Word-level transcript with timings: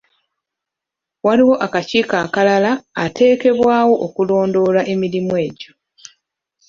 Waliwo 1.25 1.55
akakiiko 1.65 2.15
akalala 2.25 2.71
ateekebwawo 3.03 3.93
okulondoola 4.05 4.81
emirimu 4.93 5.33
egyo. 5.45 5.71